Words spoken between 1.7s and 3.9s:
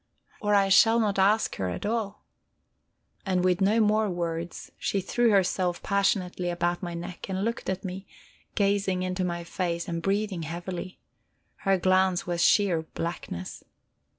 all." And with no